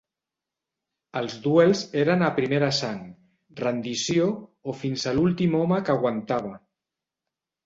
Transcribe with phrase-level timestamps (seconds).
[1.19, 3.03] Els duels eren a primera sang,
[3.61, 4.31] rendició
[4.73, 6.57] o fins a l'últim home que aguantava.